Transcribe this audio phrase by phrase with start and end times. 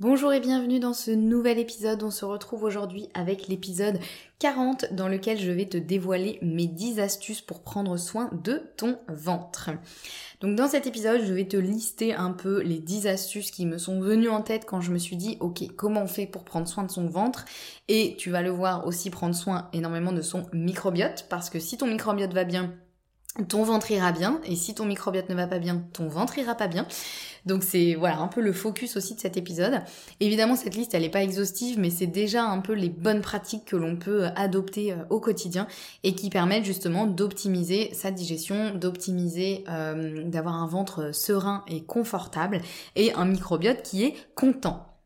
[0.00, 2.04] Bonjour et bienvenue dans ce nouvel épisode.
[2.04, 3.98] On se retrouve aujourd'hui avec l'épisode
[4.38, 8.96] 40 dans lequel je vais te dévoiler mes 10 astuces pour prendre soin de ton
[9.08, 9.70] ventre.
[10.40, 13.76] Donc dans cet épisode, je vais te lister un peu les 10 astuces qui me
[13.76, 16.68] sont venues en tête quand je me suis dit OK, comment on fait pour prendre
[16.68, 17.44] soin de son ventre?
[17.88, 21.76] Et tu vas le voir aussi prendre soin énormément de son microbiote parce que si
[21.76, 22.72] ton microbiote va bien,
[23.46, 26.54] ton ventre ira bien et si ton microbiote ne va pas bien, ton ventre ira
[26.54, 26.86] pas bien.
[27.46, 29.80] Donc c'est voilà un peu le focus aussi de cet épisode.
[30.20, 33.64] Évidemment cette liste elle n'est pas exhaustive mais c'est déjà un peu les bonnes pratiques
[33.64, 35.66] que l'on peut euh, adopter euh, au quotidien
[36.02, 42.60] et qui permettent justement d'optimiser sa digestion, d'optimiser euh, d'avoir un ventre serein et confortable
[42.96, 44.97] et un microbiote qui est content.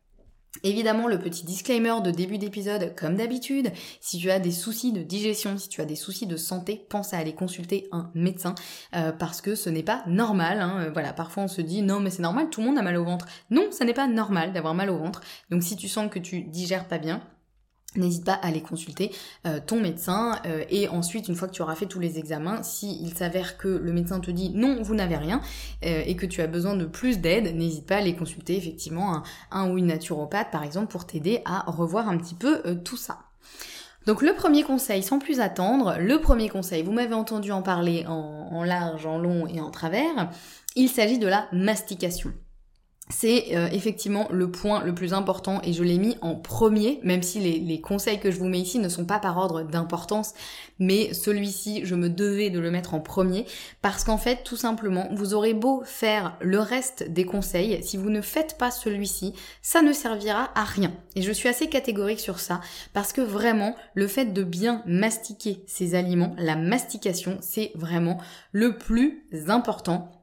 [0.64, 5.02] Évidemment, le petit disclaimer de début d'épisode, comme d'habitude, si tu as des soucis de
[5.02, 8.54] digestion, si tu as des soucis de santé, pense à aller consulter un médecin
[8.94, 10.60] euh, parce que ce n'est pas normal.
[10.60, 10.90] Hein.
[10.92, 13.04] Voilà, parfois on se dit non mais c'est normal, tout le monde a mal au
[13.04, 13.26] ventre.
[13.50, 15.22] Non, ça n'est pas normal d'avoir mal au ventre.
[15.50, 17.22] Donc si tu sens que tu digères pas bien,
[17.94, 19.10] N'hésite pas à aller consulter
[19.46, 22.62] euh, ton médecin euh, et ensuite une fois que tu auras fait tous les examens,
[22.62, 25.42] s'il s'avère que le médecin te dit non vous n'avez rien
[25.84, 29.22] euh, et que tu as besoin de plus d'aide, n'hésite pas à aller consulter effectivement
[29.50, 33.18] un, ou une naturopathe par exemple pour t'aider à revoir un petit peu tout ça.
[34.06, 38.04] Donc le premier conseil, sans plus attendre, le premier conseil, vous m'avez entendu en parler
[38.06, 40.30] en large, en long et en travers,
[40.74, 42.32] il s'agit de la mastication
[43.12, 47.22] c'est euh, effectivement le point le plus important et je l'ai mis en premier, même
[47.22, 50.34] si les, conseils que je vous mets ici ne sont pas par ordre d'importance,
[50.78, 53.44] mais celui-ci, je me devais de le mettre en premier
[53.82, 58.10] parce qu'en fait, tout simplement, vous aurez beau faire le reste des conseils, si vous
[58.10, 60.92] ne faites pas celui-ci, ça ne servira à rien.
[61.14, 62.60] Et je suis assez catégorique sur ça
[62.92, 68.18] parce que vraiment, le fait de bien mastiquer ces aliments, la mastication, c'est vraiment
[68.52, 70.21] le plus important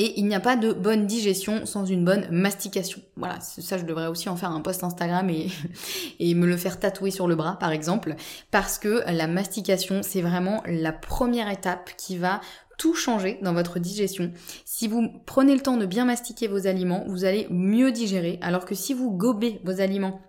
[0.00, 3.02] et il n'y a pas de bonne digestion sans une bonne mastication.
[3.16, 5.48] Voilà, ça je devrais aussi en faire un post Instagram et,
[6.20, 8.14] et me le faire tatouer sur le bras par exemple.
[8.50, 12.40] Parce que la mastication, c'est vraiment la première étape qui va
[12.78, 14.32] tout changer dans votre digestion.
[14.64, 18.38] Si vous prenez le temps de bien mastiquer vos aliments, vous allez mieux digérer.
[18.40, 20.22] Alors que si vous gobez vos aliments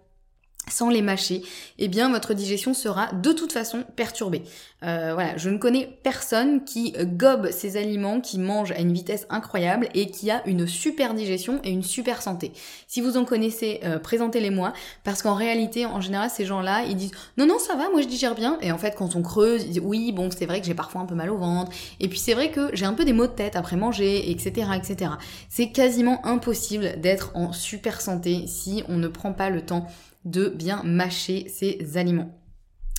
[0.71, 1.41] sans les mâcher,
[1.77, 4.43] eh bien votre digestion sera de toute façon perturbée.
[4.83, 9.27] Euh, voilà, je ne connais personne qui gobe ses aliments, qui mange à une vitesse
[9.29, 12.51] incroyable et qui a une super digestion et une super santé.
[12.87, 14.73] Si vous en connaissez, euh, présentez-les-moi,
[15.03, 18.07] parce qu'en réalité, en général, ces gens-là, ils disent non non ça va, moi je
[18.07, 20.65] digère bien, et en fait quand on creuse, ils disent oui bon c'est vrai que
[20.65, 23.05] j'ai parfois un peu mal au ventre, et puis c'est vrai que j'ai un peu
[23.05, 25.11] des maux de tête après manger, etc etc.
[25.49, 29.87] C'est quasiment impossible d'être en super santé si on ne prend pas le temps
[30.25, 32.37] de bien mâcher ces aliments.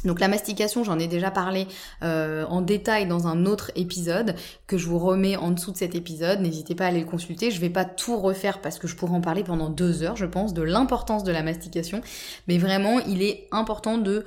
[0.04, 1.66] Donc la mastication, j'en ai déjà parlé
[2.02, 4.34] euh, en détail dans un autre épisode
[4.66, 6.40] que je vous remets en dessous de cet épisode.
[6.40, 7.50] N'hésitez pas à aller le consulter.
[7.50, 10.26] Je vais pas tout refaire parce que je pourrais en parler pendant deux heures, je
[10.26, 12.00] pense, de l'importance de la mastication.
[12.48, 14.24] Mais vraiment, il est important de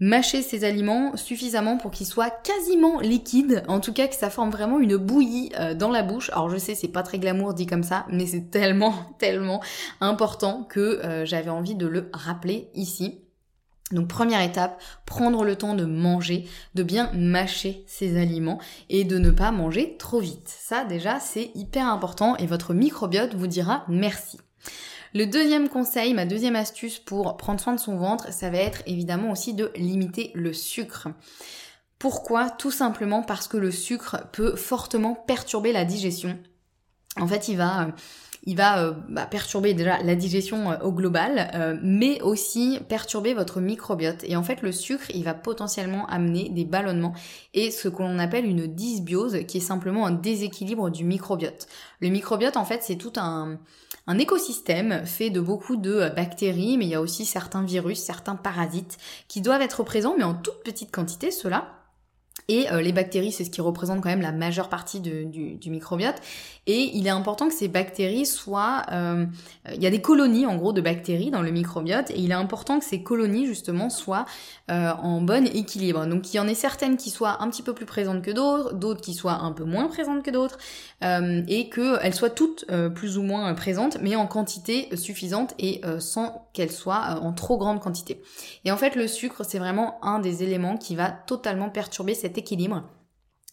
[0.00, 4.50] mâcher ces aliments suffisamment pour qu'ils soient quasiment liquides, en tout cas que ça forme
[4.50, 6.30] vraiment une bouillie euh, dans la bouche.
[6.30, 9.62] Alors je sais c'est pas très glamour dit comme ça, mais c'est tellement tellement
[10.00, 13.20] important que euh, j'avais envie de le rappeler ici.
[13.90, 18.58] Donc première étape, prendre le temps de manger, de bien mâcher ces aliments
[18.90, 20.46] et de ne pas manger trop vite.
[20.46, 24.38] Ça déjà c'est hyper important et votre microbiote vous dira merci.
[25.14, 28.82] Le deuxième conseil, ma deuxième astuce pour prendre soin de son ventre, ça va être
[28.86, 31.08] évidemment aussi de limiter le sucre.
[31.98, 32.50] Pourquoi?
[32.50, 36.38] Tout simplement parce que le sucre peut fortement perturber la digestion.
[37.16, 37.88] En fait, il va
[38.48, 43.34] il va euh, bah, perturber déjà la digestion euh, au global, euh, mais aussi perturber
[43.34, 44.24] votre microbiote.
[44.24, 47.12] Et en fait, le sucre, il va potentiellement amener des ballonnements
[47.52, 51.66] et ce que l'on appelle une dysbiose, qui est simplement un déséquilibre du microbiote.
[52.00, 53.58] Le microbiote, en fait, c'est tout un,
[54.06, 58.36] un écosystème fait de beaucoup de bactéries, mais il y a aussi certains virus, certains
[58.36, 58.96] parasites
[59.28, 61.77] qui doivent être présents, mais en toute petite quantité, cela
[62.48, 66.16] Et euh, les bactéries, c'est ce qui représente quand même la majeure partie du, microbiote.
[66.66, 68.84] Et il est important que ces bactéries soient...
[68.92, 69.26] Euh,
[69.74, 72.10] il y a des colonies, en gros, de bactéries dans le microbiote.
[72.10, 74.24] Et il est important que ces colonies, justement, soient
[74.70, 76.06] euh, en bon équilibre.
[76.06, 78.74] Donc il y en ait certaines qui soient un petit peu plus présentes que d'autres,
[78.74, 80.58] d'autres qui soient un peu moins présentes que d'autres.
[81.02, 86.72] et qu'elles soient toutes plus ou moins présentes, mais en quantité suffisante et sans qu'elles
[86.72, 88.22] soient en trop grande quantité.
[88.64, 92.27] Et en fait, le sucre, c'est vraiment un des éléments qui va totalement perturber cette
[92.36, 92.82] équilibre.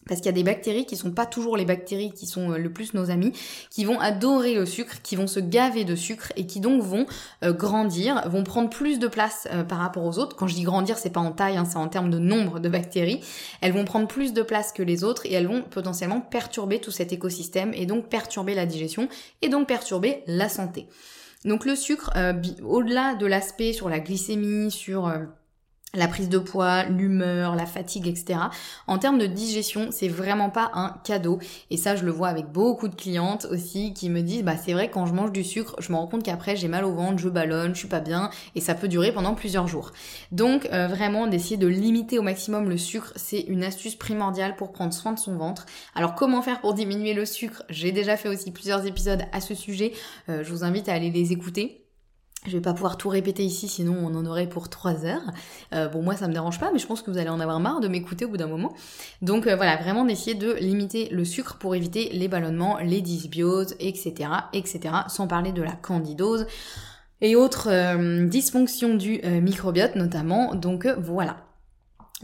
[0.08, 2.58] Parce qu'il y a des bactéries qui sont pas toujours les bactéries qui sont euh,
[2.58, 3.32] le plus nos amis,
[3.70, 7.06] qui vont adorer le sucre, qui vont se gaver de sucre et qui donc vont
[7.42, 10.36] euh, grandir, vont prendre plus de place euh, par rapport aux autres.
[10.36, 12.68] Quand je dis grandir, c'est pas en taille, hein, c'est en termes de nombre de
[12.68, 13.20] bactéries.
[13.60, 16.92] Elles vont prendre plus de place que les autres et elles vont potentiellement perturber tout
[16.92, 19.08] cet écosystème et donc perturber la digestion
[19.42, 20.86] et donc perturber la santé.
[21.44, 22.10] Donc le sucre,
[22.64, 25.12] au-delà de l'aspect sur la glycémie, sur
[25.94, 28.40] la prise de poids, l'humeur, la fatigue, etc.
[28.86, 31.38] En termes de digestion, c'est vraiment pas un cadeau.
[31.70, 34.72] Et ça, je le vois avec beaucoup de clientes aussi qui me disent, bah c'est
[34.72, 37.18] vrai, quand je mange du sucre, je me rends compte qu'après j'ai mal au ventre,
[37.18, 39.92] je ballonne, je suis pas bien, et ça peut durer pendant plusieurs jours.
[40.32, 44.72] Donc euh, vraiment d'essayer de limiter au maximum le sucre, c'est une astuce primordiale pour
[44.72, 45.66] prendre soin de son ventre.
[45.94, 47.62] Alors comment faire pour diminuer le sucre?
[47.70, 49.92] J'ai déjà fait aussi plusieurs épisodes à ce sujet.
[50.28, 51.85] Euh, je vous invite à aller les écouter.
[52.44, 55.32] Je vais pas pouvoir tout répéter ici, sinon on en aurait pour trois heures.
[55.72, 57.58] Euh, bon, moi ça me dérange pas, mais je pense que vous allez en avoir
[57.58, 58.72] marre de m'écouter au bout d'un moment.
[59.20, 63.74] Donc euh, voilà, vraiment d'essayer de limiter le sucre pour éviter les ballonnements, les dysbioses,
[63.80, 64.80] etc., etc.
[65.08, 66.46] Sans parler de la candidose
[67.20, 70.54] et autres euh, dysfonctions du microbiote notamment.
[70.54, 71.38] Donc voilà.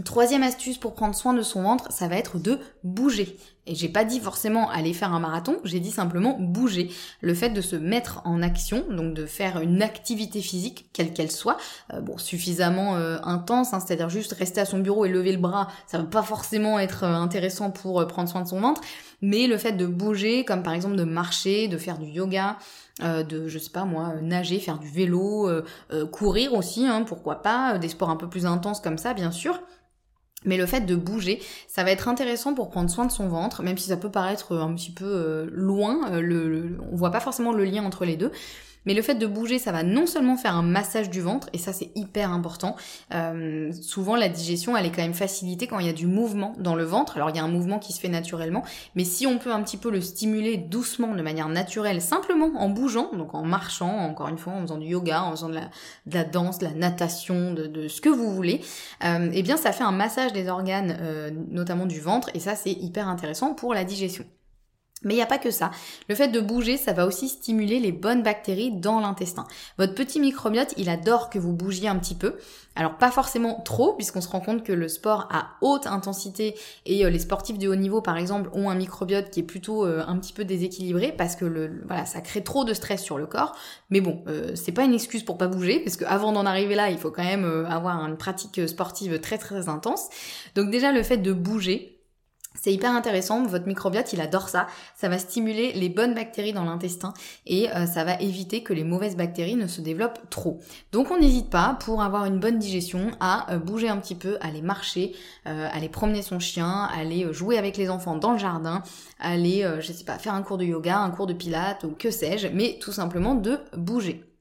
[0.04, 3.36] Troisième astuce pour prendre soin de son ventre, ça va être de bouger.
[3.64, 6.90] Et j'ai pas dit forcément aller faire un marathon, j'ai dit simplement bouger.
[7.20, 11.30] Le fait de se mettre en action, donc de faire une activité physique, quelle qu'elle
[11.30, 11.56] soit,
[11.92, 15.38] euh, bon, suffisamment euh, intense, hein, c'est-à-dire juste rester à son bureau et lever le
[15.38, 18.80] bras, ça va pas forcément être euh, intéressant pour prendre soin de son ventre,
[19.20, 22.56] mais le fait de bouger, comme par exemple de marcher, de faire du yoga,
[23.00, 25.48] de, je sais pas moi, nager, faire du vélo,
[26.10, 29.60] courir aussi, hein, pourquoi pas, des sports un peu plus intenses comme ça, bien sûr.
[30.44, 33.62] Mais le fait de bouger, ça va être intéressant pour prendre soin de son ventre,
[33.62, 37.52] même si ça peut paraître un petit peu euh, loin, euh, on voit pas forcément
[37.52, 38.32] le lien entre les deux.
[38.86, 41.58] Mais le fait de bouger, ça va non seulement faire un massage du ventre, et
[41.58, 42.76] ça c'est hyper important.
[43.14, 46.54] Euh, souvent la digestion, elle est quand même facilitée quand il y a du mouvement
[46.58, 47.16] dans le ventre.
[47.16, 48.62] Alors il y a un mouvement qui se fait naturellement,
[48.94, 52.68] mais si on peut un petit peu le stimuler doucement, de manière naturelle, simplement en
[52.68, 55.58] bougeant, donc en marchant, encore une fois, en faisant du yoga, en faisant de
[56.06, 58.60] la, danse, de la natation, de, ce que vous voulez,
[59.04, 62.56] euh, eh bien ça fait un massage des organes, euh, notamment du ventre, et ça
[62.56, 64.24] c'est hyper intéressant pour la digestion.
[65.04, 65.70] Mais il n'y a pas que ça.
[66.08, 69.46] Le fait de bouger, ça va aussi stimuler les bonnes bactéries dans l'intestin.
[69.78, 72.36] Votre petit microbiote, il adore que vous bougiez un petit peu.
[72.74, 76.54] Alors pas forcément trop, puisqu'on se rend compte que le sport à haute intensité
[76.86, 79.84] et euh, les sportifs de haut niveau, par exemple, ont un microbiote qui est plutôt
[79.84, 83.18] euh, un petit peu déséquilibré parce que le, voilà, ça crée trop de stress sur
[83.18, 83.54] le corps.
[83.90, 86.88] Mais bon, euh, c'est pas une excuse pour pas bouger, parce qu'avant d'en arriver là,
[86.90, 90.08] il faut quand même avoir une pratique sportive très très intense.
[90.54, 92.01] Donc déjà le fait de bouger,
[92.54, 96.64] c'est hyper intéressant, votre microbiote il adore ça, ça va stimuler les bonnes bactéries dans
[96.64, 97.14] l'intestin
[97.46, 100.60] et euh, ça va éviter que les mauvaises bactéries ne se développent trop.
[100.92, 104.36] Donc on n'hésite pas pour avoir une bonne digestion à euh, bouger un petit peu,
[104.40, 105.14] aller marcher,
[105.46, 108.82] euh, aller promener son chien, aller jouer avec les enfants dans le jardin,
[109.18, 112.10] aller je sais pas faire un cours de yoga, un cours de pilates ou que
[112.10, 114.31] sais-je, mais tout simplement de bouger.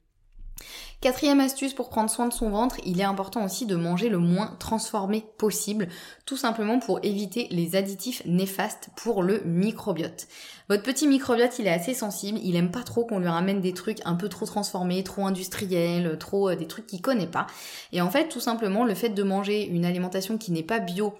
[1.02, 4.18] Quatrième astuce pour prendre soin de son ventre, il est important aussi de manger le
[4.18, 5.88] moins transformé possible,
[6.26, 10.28] tout simplement pour éviter les additifs néfastes pour le microbiote.
[10.68, 13.74] Votre petit microbiote, il est assez sensible, il aime pas trop qu'on lui ramène des
[13.74, 17.48] trucs un peu trop transformés, trop industriels, trop euh, des trucs qu'il connaît pas.
[17.90, 21.14] Et en fait, tout simplement, le fait de manger une alimentation qui n'est pas bio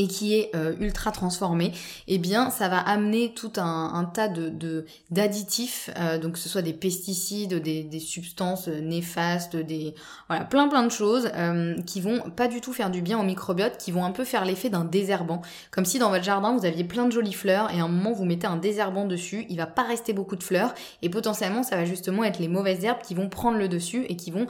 [0.00, 1.72] et qui est euh, ultra transformé,
[2.08, 6.62] eh bien ça va amener tout un, tas de d'additifs, euh, donc que ce soit
[6.62, 9.94] des pesticides, des, substances néfastes, des
[10.28, 13.22] voilà plein plein de choses euh, qui vont pas du tout faire du bien au
[13.22, 16.64] microbiote, qui vont un peu faire l'effet d'un désherbant, comme si dans votre jardin vous
[16.64, 19.58] aviez plein de jolies fleurs et à un moment vous mettez un désherbant dessus, il
[19.58, 23.02] va pas rester beaucoup de fleurs et potentiellement ça va justement être les mauvaises herbes
[23.02, 24.46] qui vont prendre le dessus et qui vont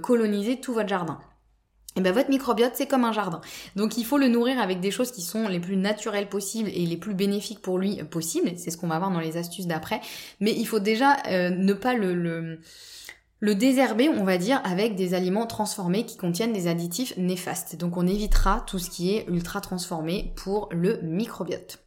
[0.00, 1.18] coloniser tout votre jardin
[1.96, 3.40] et eh ben votre microbiote c'est comme un jardin.
[3.76, 6.86] Donc il faut le nourrir avec des choses qui sont les plus naturelles possibles et
[6.86, 8.50] les plus bénéfiques pour lui possibles.
[8.56, 10.00] C'est ce qu'on va voir dans les astuces d'après.
[10.40, 12.58] Mais il faut déjà euh, ne pas le, le,
[13.38, 17.76] le désherber, on va dire, avec des aliments transformés qui contiennent des additifs néfastes.
[17.76, 21.83] Donc on évitera tout ce qui est ultra transformé pour le microbiote.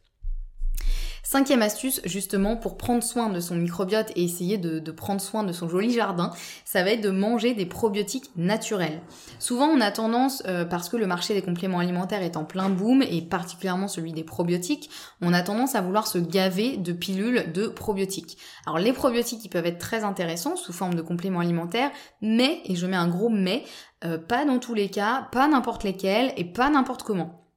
[1.30, 5.52] Cinquième astuce, justement, pour prendre soin de son microbiote et essayer de, prendre soin de
[5.52, 6.30] son joli jardin,
[6.64, 9.02] ça va être de manger des probiotiques naturels.
[9.38, 12.70] Souvent, on a tendance, euh, parce que le marché des compléments alimentaires est en plein
[12.70, 14.88] boom, et particulièrement celui des probiotiques,
[15.20, 18.38] on a tendance à vouloir se gaver de pilules de probiotiques.
[18.64, 21.90] Alors, les probiotiques, ils peuvent être très intéressants sous forme de compléments alimentaires,
[22.22, 23.64] mais, et je mets un gros mais,
[24.02, 27.47] euh, pas dans tous les cas, pas n'importe lesquels, et pas n'importe comment.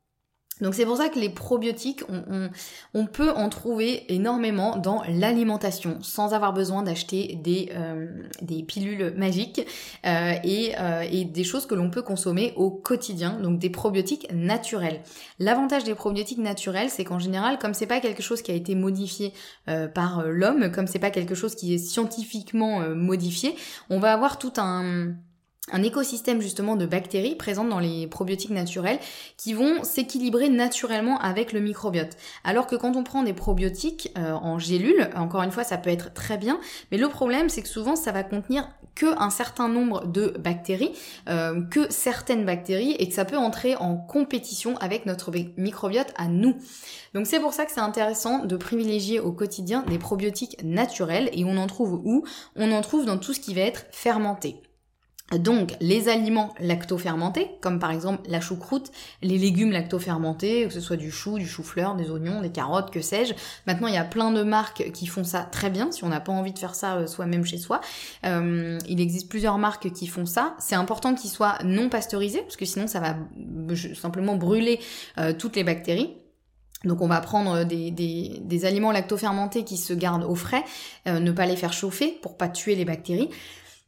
[0.62, 2.04] Donc c'est pour ça que les probiotiques,
[2.94, 8.08] on, peut en trouver énormément dans l'alimentation, sans avoir besoin d'acheter des, euh,
[8.68, 9.62] pilules magiques
[10.06, 14.28] euh, et, euh, et, des choses que l'on peut consommer au quotidien, donc des probiotiques
[14.32, 15.02] naturels.
[15.40, 18.76] L'avantage des probiotiques naturels, c'est qu'en général, comme c'est pas quelque chose qui a été
[18.76, 19.34] modifié
[19.94, 23.56] par l'homme, comme c'est pas quelque chose qui est scientifiquement modifié,
[23.90, 25.14] on va avoir tout un
[25.72, 29.00] un écosystème justement de bactéries présentes dans les probiotiques naturels
[29.38, 32.18] qui vont s'équilibrer naturellement avec le microbiote.
[32.44, 35.90] Alors que quand on prend des probiotiques euh, en gélule, encore une fois ça peut
[35.90, 36.60] être très bien,
[36.92, 40.92] mais le problème c'est que souvent ça va contenir que un certain nombre de bactéries,
[41.30, 46.28] euh, que certaines bactéries et que ça peut entrer en compétition avec notre microbiote à
[46.28, 46.56] nous.
[47.14, 51.46] Donc c'est pour ça que c'est intéressant de privilégier au quotidien des probiotiques naturels et
[51.46, 52.26] on en trouve où?
[52.56, 54.62] On en trouve dans tout ce qui va être fermenté.
[55.38, 60.98] Donc les aliments lactofermentés, comme par exemple la choucroute, les légumes lactofermentés, que ce soit
[60.98, 63.34] du chou, du chou-fleur, des oignons, des carottes, que sais-je.
[63.66, 66.20] Maintenant il y a plein de marques qui font ça très bien, si on n'a
[66.20, 67.80] pas envie de faire ça euh, soi-même chez soi.
[68.26, 70.56] Euh, il existe plusieurs marques qui font ça.
[70.60, 73.16] C'est important qu'ils soient non pasteurisés, parce que sinon ça va
[73.96, 74.80] simplement brûler
[75.18, 76.14] euh, toutes les bactéries.
[76.84, 80.64] Donc on va prendre des, des, aliments lactofermentés qui se gardent au frais,
[81.06, 83.30] ne pas les faire chauffer pour pas tuer les bactéries.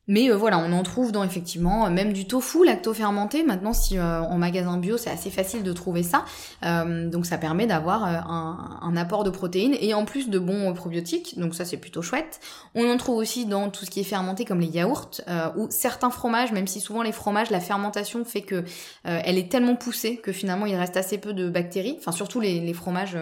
[0.07, 3.43] Mais euh, voilà, on en trouve dans effectivement euh, même du tofu lacto-fermenté.
[3.43, 6.25] Maintenant, si euh, en magasin bio, c'est assez facile de trouver ça.
[6.61, 11.37] donc ça permet d'avoir un, apport de protéines et en plus de bons probiotiques.
[11.39, 12.39] Donc ça, c'est plutôt chouette.
[12.75, 15.21] On en trouve aussi dans tout ce qui est fermenté comme les yaourts
[15.57, 18.63] ou certains fromages, même si souvent les fromages, la fermentation fait que
[19.03, 21.97] elle est tellement poussée que finalement il reste assez peu de bactéries.
[21.99, 23.17] Enfin surtout les fromages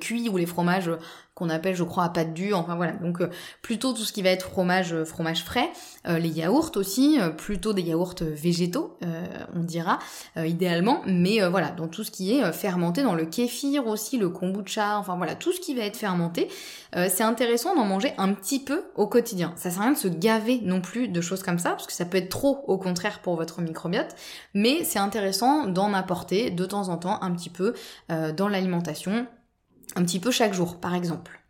[0.00, 0.90] cuits ou les fromages
[1.38, 3.30] qu'on appelle je crois à pâte dure, enfin voilà, donc euh,
[3.62, 5.70] plutôt tout ce qui va être fromage, euh, fromage frais,
[6.08, 8.98] euh, les yaourts aussi, plutôt des yaourts végétaux,
[9.54, 9.98] on dira,
[10.36, 14.98] idéalement, mais voilà, dans tout ce qui est fermenté, dans le kéfir aussi, le kombucha,
[14.98, 16.48] enfin voilà, tout ce qui va être fermenté,
[16.92, 19.52] c'est intéressant d'en manger un petit peu au quotidien.
[19.56, 21.92] Ça sert à rien de se gaver non plus de choses comme ça, parce que
[21.92, 24.16] ça peut être trop au contraire pour votre microbiote,
[24.54, 27.74] mais c'est intéressant d'en apporter de temps en temps un petit peu
[28.08, 29.26] dans l'alimentation
[29.98, 31.40] un petit peu chaque jour, par exemple.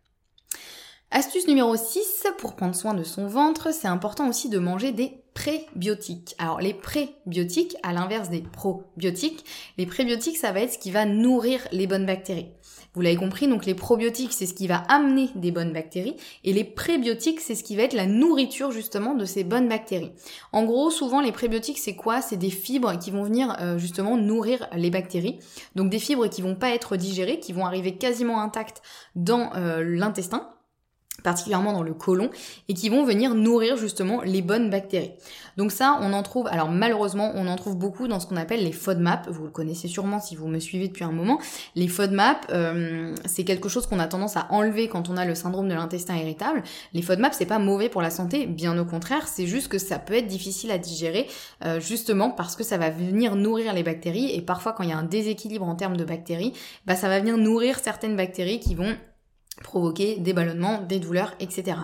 [1.11, 5.23] Astuce numéro 6, pour prendre soin de son ventre, c'est important aussi de manger des
[5.35, 6.35] prébiotiques.
[6.39, 9.45] Alors les prébiotiques, à l'inverse des probiotiques,
[9.77, 12.49] les prébiotiques, ça va être ce qui va nourrir les bonnes bactéries.
[12.93, 16.53] Vous l'avez compris, donc les probiotiques, c'est ce qui va amener des bonnes bactéries, et
[16.53, 20.11] les prébiotiques, c'est ce qui va être la nourriture justement de ces bonnes bactéries.
[20.51, 22.21] En gros, souvent les prébiotiques, c'est quoi?
[22.21, 25.39] C'est des fibres qui vont venir euh, justement nourrir les bactéries.
[25.75, 28.81] Donc des fibres qui vont pas être digérées, qui vont arriver quasiment intactes
[29.15, 30.49] dans euh, l'intestin
[31.23, 32.29] particulièrement dans le côlon,
[32.67, 35.11] et qui vont venir nourrir justement les bonnes bactéries.
[35.57, 38.63] Donc ça, on en trouve, alors malheureusement, on en trouve beaucoup dans ce qu'on appelle
[38.63, 41.39] les FODMAP, vous le connaissez sûrement si vous me suivez depuis un moment.
[41.75, 45.35] Les FODMAP, euh, c'est quelque chose qu'on a tendance à enlever quand on a le
[45.35, 46.63] syndrome de l'intestin irritable.
[46.93, 49.99] Les FODMAP, c'est pas mauvais pour la santé, bien au contraire, c'est juste que ça
[49.99, 51.27] peut être difficile à digérer,
[51.65, 54.93] euh, justement parce que ça va venir nourrir les bactéries, et parfois quand il y
[54.93, 56.53] a un déséquilibre en termes de bactéries,
[56.85, 58.95] bah ça va venir nourrir certaines bactéries qui vont
[59.61, 61.77] provoquer des ballonnements, des douleurs, etc.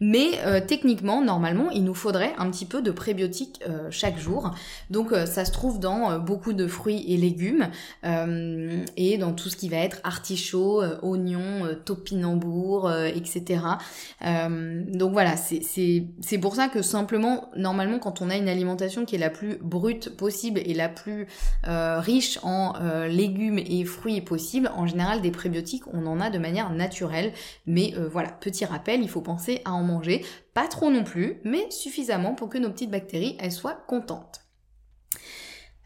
[0.00, 4.54] Mais euh, techniquement, normalement, il nous faudrait un petit peu de prébiotiques euh, chaque jour.
[4.90, 7.68] Donc euh, ça se trouve dans beaucoup de fruits et légumes
[8.96, 13.60] et dans tout ce qui va être artichaut, oignons, topinambour, etc.
[14.20, 19.18] donc voilà, c'est pour ça que simplement, normalement, quand on a une alimentation qui est
[19.18, 21.26] la plus brute possible et la plus
[21.64, 22.74] riche en
[23.06, 27.21] légumes et fruits possible, en général, des prébiotiques, on en a de manière naturelle
[27.66, 30.24] mais euh, voilà, petit rappel, il faut penser à en manger.
[30.54, 34.40] Pas trop non plus, mais suffisamment pour que nos petites bactéries, elles soient contentes.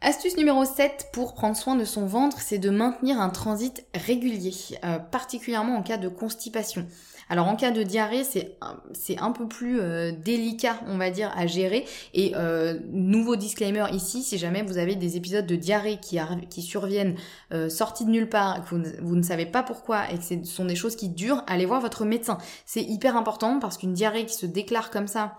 [0.02, 4.52] Astuce numéro 7 pour prendre soin de son ventre, c'est de maintenir un transit régulier,
[4.84, 6.86] euh, particulièrement en cas de constipation.
[7.28, 8.56] Alors en cas de diarrhée, c'est
[8.92, 11.84] c'est un peu plus euh, délicat, on va dire, à gérer.
[12.14, 16.18] Et euh, nouveau disclaimer ici, si jamais vous avez des épisodes de diarrhée qui,
[16.50, 17.16] qui surviennent
[17.52, 20.44] euh, sortis de nulle part, que vous, vous, ne savez pas pourquoi et que ce
[20.44, 22.38] sont des choses qui durent, allez voir votre médecin.
[22.64, 25.36] C'est hyper important parce qu'une diarrhée qui se déclare comme ça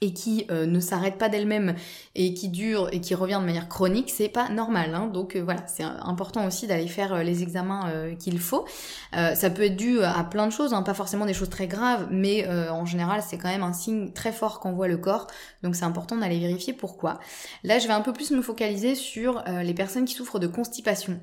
[0.00, 1.74] et qui euh, ne s'arrête pas d'elle-même
[2.14, 4.94] et qui dure et qui revient de manière chronique, c'est pas normal.
[4.94, 5.06] Hein.
[5.12, 8.66] Donc euh, voilà, c'est important aussi d'aller faire euh, les examens qu'il faut.
[9.12, 12.08] ça peut être dû à plein de choses, hein, pas forcément des choses très graves,
[12.10, 15.26] mais en général c'est quand même un signe très fort qu'envoie le corps.
[15.62, 17.18] Donc c'est important d'aller vérifier pourquoi.
[17.64, 21.20] Là, je vais un peu plus me focaliser sur les personnes qui souffrent de constipation.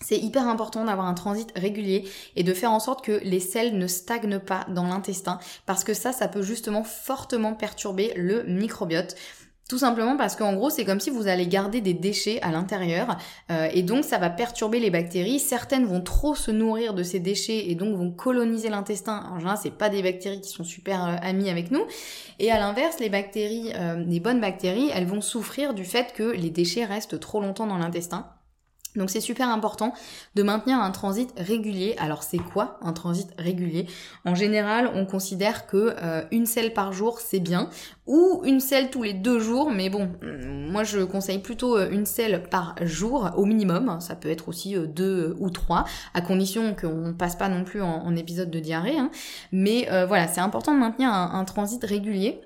[0.00, 3.76] C'est hyper important d'avoir un transit régulier et de faire en sorte que les selles
[3.76, 9.16] ne stagnent pas dans l'intestin parce que ça, ça peut justement fortement perturber le microbiote.
[9.68, 13.18] Tout simplement parce qu'en gros, c'est comme si vous allez garder des déchets à l'intérieur
[13.50, 15.38] euh, et donc ça va perturber les bactéries.
[15.38, 19.26] Certaines vont trop se nourrir de ces déchets et donc vont coloniser l'intestin.
[19.30, 21.82] En général, c'est pas des bactéries qui sont super euh, amies avec nous.
[22.38, 26.22] Et à l'inverse, les bactéries, euh, les bonnes bactéries, elles vont souffrir du fait que
[26.22, 28.26] les déchets restent trop longtemps dans l'intestin.
[28.96, 29.92] Donc c'est super important
[30.34, 31.94] de maintenir un transit régulier.
[31.98, 33.86] Alors c'est quoi un transit régulier?
[34.24, 37.68] En général, on considère que euh, une selle par jour c'est bien,
[38.06, 39.70] ou une selle tous les deux jours.
[39.70, 43.98] Mais bon, mm, moi je conseille plutôt euh, une selle par jour au minimum.
[44.00, 47.82] Ça peut être aussi euh, deux ou trois, à condition qu'on passe pas non plus
[47.82, 48.98] en, épisode de diarrhée.
[48.98, 49.10] Hein.
[49.52, 52.40] Mais voilà, c'est important de maintenir un transit régulier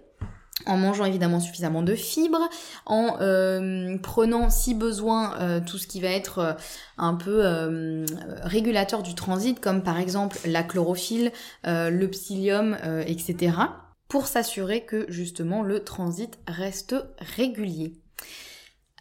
[0.67, 2.49] en mangeant évidemment suffisamment de fibres,
[2.87, 6.53] en euh, prenant si besoin euh, tout ce qui va être euh,
[6.99, 7.43] un peu
[8.43, 11.33] régulateur du transit, comme par exemple la chlorophylle,
[11.65, 12.77] le psyllium,
[13.07, 13.57] etc.,
[14.09, 18.02] pour s'assurer que justement le transit reste régulier.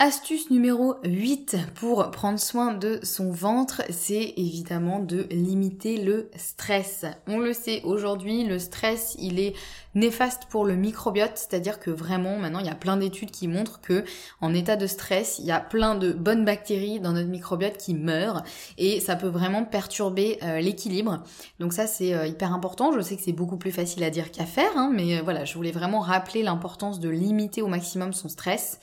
[0.04, 7.06] Astuce numéro 8 pour prendre soin de son ventre, c'est évidemment de limiter le stress.
[7.28, 9.54] On le sait aujourd'hui, le stress, il est
[9.94, 13.80] néfaste pour le microbiote, c'est-à-dire que vraiment maintenant il y a plein d'études qui montrent
[13.80, 14.04] que
[14.40, 17.94] en état de stress, il y a plein de bonnes bactéries dans notre microbiote qui
[17.94, 18.42] meurent
[18.80, 21.22] et ça peut vraiment perturber euh, l'équilibre.
[21.60, 22.92] Donc ça c'est euh, hyper important.
[22.92, 25.46] Je sais que c'est beaucoup plus facile à dire qu'à faire, hein, mais euh, voilà,
[25.46, 28.80] je voulais vraiment rappeler l'importance de limiter au maximum son stress.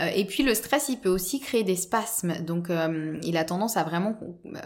[0.00, 2.34] Euh, et puis le stress, il peut aussi créer des spasmes.
[2.42, 4.14] Donc euh, il a tendance à vraiment
[4.46, 4.58] euh,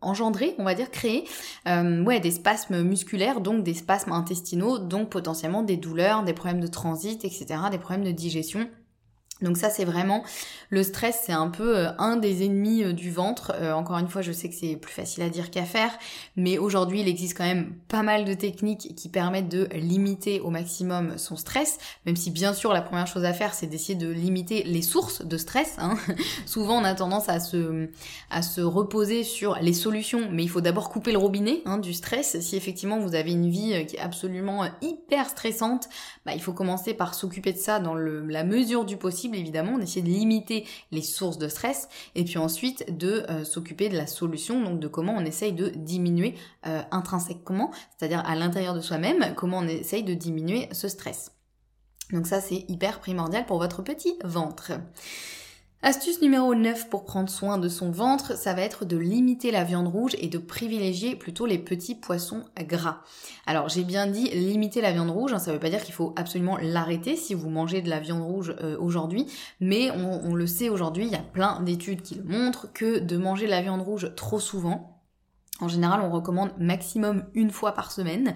[0.00, 1.24] engendrer, on va dire, créer
[1.66, 6.66] ouais, des spasmes musculaires, donc des spasmes intestinaux, donc potentiellement des douleurs, des problèmes de
[6.66, 8.68] transit, etc., des problèmes de digestion.
[9.42, 10.24] Donc ça c'est vraiment
[10.70, 13.52] le stress, c'est un peu euh, un des ennemis euh, du ventre.
[13.56, 15.90] Euh, encore une fois, je sais que c'est plus facile à dire qu'à faire,
[16.36, 20.48] mais aujourd'hui il existe quand même pas mal de techniques qui permettent de limiter au
[20.48, 24.08] maximum son stress, même si bien sûr la première chose à faire c'est d'essayer de
[24.08, 25.74] limiter les sources de stress.
[25.78, 25.98] Hein.
[26.46, 27.90] Souvent on a tendance à se,
[28.30, 31.92] à se reposer sur les solutions, mais il faut d'abord couper le robinet hein, du
[31.92, 32.40] stress.
[32.40, 35.90] Si effectivement vous avez une vie qui est absolument hyper stressante,
[36.24, 39.80] bah, il faut commencer par s'occuper de ça dans la mesure du possible évidemment, on
[39.80, 44.06] essaie de limiter les sources de stress et puis ensuite de euh, s'occuper de la
[44.06, 46.34] solution, donc de comment on essaye de diminuer
[46.66, 51.32] euh, intrinsèquement, c'est-à-dire à, l'intérieur de soi-même, comment on essaye de diminuer ce stress.
[52.12, 54.72] Donc ça c'est hyper primordial pour votre petit ventre.
[55.82, 59.62] Astuce numéro 9 pour prendre soin de son ventre, ça va être de limiter la
[59.62, 63.02] viande rouge et de privilégier plutôt les petits poissons gras.
[63.46, 66.14] Alors j'ai bien dit limiter la viande rouge, hein, ça veut pas dire qu'il faut
[66.16, 69.26] absolument l'arrêter si vous mangez de la viande rouge euh, aujourd'hui,
[69.60, 72.98] mais on, on le sait aujourd'hui, il y a plein d'études qui le montrent que
[72.98, 74.95] de manger de la viande rouge trop souvent,
[75.60, 78.34] en général, on recommande maximum une fois par semaine.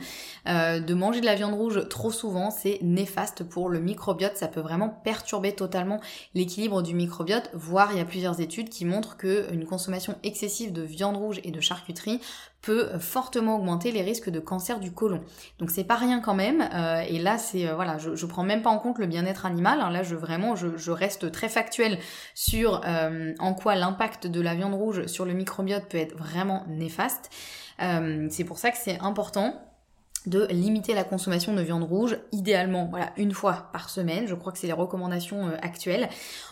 [0.48, 4.36] Euh, de manger de la viande rouge trop souvent, c'est néfaste pour le microbiote.
[4.36, 6.00] Ça peut vraiment perturber totalement
[6.34, 7.50] l'équilibre du microbiote.
[7.52, 11.50] Voire, il y a plusieurs études qui montrent qu'une consommation excessive de viande rouge et
[11.50, 12.20] de charcuterie
[12.62, 15.20] peut fortement augmenter les risques de cancer du côlon.
[15.58, 16.68] Donc c'est pas rien quand même.
[16.74, 19.46] Euh, et là, c'est euh, voilà, je, je prends même pas en compte le bien-être
[19.46, 19.80] animal.
[19.80, 19.90] Hein.
[19.90, 21.98] Là, je vraiment, je, reste très factuel
[22.34, 26.64] sur euh, en quoi l'impact de la viande rouge sur le microbiote peut être vraiment
[26.68, 27.30] néfaste.
[27.78, 29.54] c'est pour ça que c'est important
[30.26, 34.26] de limiter la consommation de viande rouge, idéalement voilà une fois par semaine.
[34.26, 36.08] Je crois que c'est les recommandations euh, actuelles.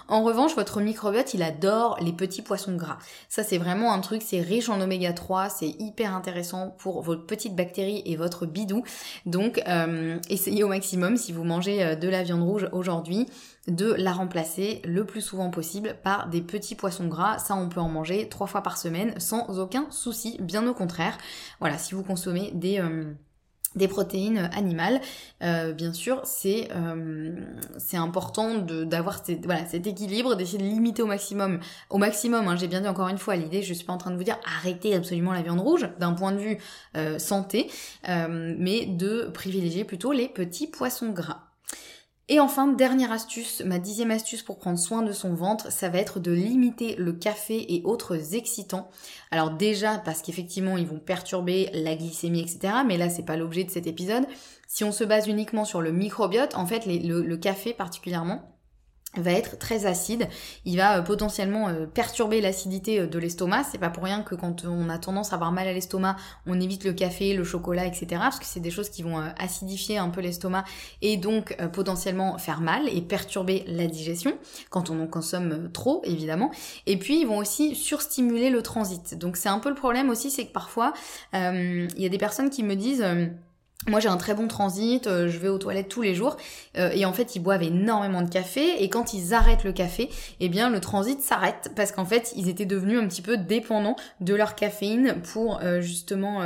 [0.08, 2.96] En revanche, votre microbiote, il adore les petits poissons gras.
[3.28, 7.26] Ça, c'est vraiment un truc, c'est riche en oméga 3, c'est hyper intéressant pour votre
[7.26, 8.84] petite bactérie et votre bidou.
[9.26, 13.26] Donc, euh, essayez au maximum, si vous mangez euh, de la viande rouge aujourd'hui,
[13.66, 17.38] de la remplacer le plus souvent possible par des petits poissons gras.
[17.38, 21.18] Ça, on peut en manger trois fois par semaine sans aucun souci, bien au contraire.
[21.60, 22.82] Voilà, si vous consommez des
[23.76, 25.00] des protéines animales,
[25.42, 27.34] euh, bien sûr, c'est euh,
[27.92, 32.48] important d'avoir voilà, cet équilibre, d'essayer de limiter au maximum, au maximum.
[32.48, 34.24] Hein, J'ai bien dit encore une fois l'idée, je suis pas en train de vous
[34.24, 36.58] dire arrêtez absolument la viande rouge d'un point de vue
[36.96, 37.70] euh, santé,
[38.06, 41.47] mais de privilégier plutôt les petits poissons gras.
[42.30, 45.98] Et enfin, dernière astuce, ma dixième astuce pour prendre soin de son ventre, ça va
[45.98, 48.90] être de limiter le café et autres excitants.
[49.30, 52.74] Alors déjà parce qu'effectivement ils vont perturber la glycémie, etc.
[52.86, 54.26] Mais là c'est pas l'objet de cet épisode.
[54.66, 58.57] Si on se base uniquement sur le microbiote, en fait le café particulièrement,
[59.22, 60.28] va être très acide,
[60.64, 64.34] il va euh, potentiellement euh, perturber l'acidité euh, de l'estomac, c'est pas pour rien que
[64.34, 67.86] quand on a tendance à avoir mal à l'estomac, on évite le café, le chocolat,
[67.86, 68.06] etc.
[68.18, 70.64] parce que c'est des choses qui vont acidifier un peu l'estomac
[71.02, 74.36] et donc potentiellement faire mal et perturber la digestion
[74.70, 76.50] quand on en consomme trop évidemment.
[76.86, 79.16] Et puis ils vont aussi surstimuler le transit.
[79.16, 80.92] Donc c'est un peu le problème aussi, c'est que parfois
[81.32, 83.04] il y a des personnes qui me disent
[83.86, 86.36] moi j'ai un très bon transit, euh, je vais aux toilettes tous les jours
[86.76, 90.10] euh, et en fait ils boivent énormément de café et quand ils arrêtent le café,
[90.40, 93.96] eh bien le transit s'arrête parce qu'en fait ils étaient devenus un petit peu dépendants
[94.20, 96.40] de leur caféine pour euh, justement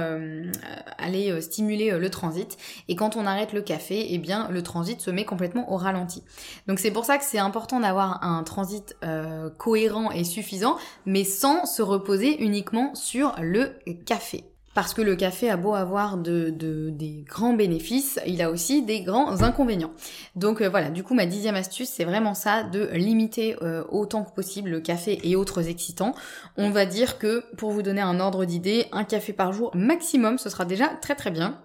[0.98, 2.56] aller stimuler le transit
[2.88, 6.22] et quand on arrête le café, eh bien le transit se met complètement au ralenti.
[6.68, 8.96] Donc c'est pour ça que c'est important d'avoir un transit
[9.58, 13.72] cohérent et suffisant mais sans se reposer uniquement sur le
[14.06, 14.51] café.
[14.74, 19.02] Parce que le café a beau avoir de, des grands bénéfices, il a aussi des
[19.02, 19.92] grands inconvénients.
[20.34, 24.24] Donc euh, voilà, du coup ma dixième astuce, c'est vraiment ça, de limiter euh, autant
[24.24, 26.14] que possible le café et autres excitants.
[26.56, 30.38] On va dire que, pour vous donner un ordre d'idée, un café par jour maximum,
[30.38, 31.60] ce sera déjà très très bien.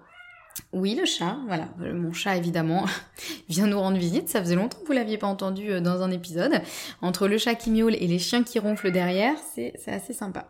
[0.74, 1.70] Oui, le chat, voilà.
[1.82, 2.86] Euh, mon chat, évidemment,
[3.50, 4.28] vient nous rendre visite.
[4.30, 6.62] Ça faisait longtemps que vous l'aviez pas entendu euh, dans un épisode.
[7.02, 10.48] Entre le chat qui miaule et les chiens qui ronflent derrière, c'est assez sympa.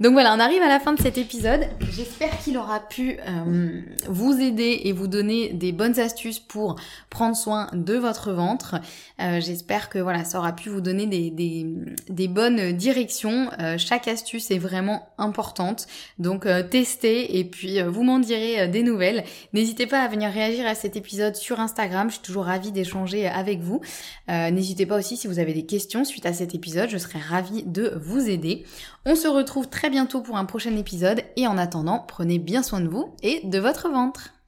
[0.00, 1.68] Donc voilà, on arrive à la fin de cet épisode.
[1.90, 6.76] J'espère qu'il aura pu euh, vous aider et vous donner des bonnes astuces pour
[7.10, 8.76] prendre soin de votre ventre.
[9.18, 13.50] J'espère que voilà, ça aura pu vous donner des, bonnes directions.
[13.76, 15.86] chaque astuce est vraiment importante.
[16.18, 19.24] Donc testez et puis vous m'en direz des nouvelles.
[19.52, 23.26] N'hésitez pas à venir réagir à cet épisode sur Instagram, je suis toujours ravie d'échanger
[23.26, 23.80] avec vous.
[24.28, 27.18] Euh, n'hésitez pas aussi si vous avez des questions suite à cet épisode, je serai
[27.18, 28.64] ravie de vous aider.
[29.06, 32.80] On se retrouve très bientôt pour un prochain épisode et en attendant, prenez bien soin
[32.80, 34.39] de vous et de votre ventre.